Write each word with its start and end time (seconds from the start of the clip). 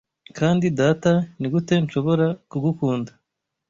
'Kandi, 0.31 0.67
data, 0.79 1.13
nigute 1.39 1.73
nshobora 1.83 2.27
kugukunda 2.49 3.11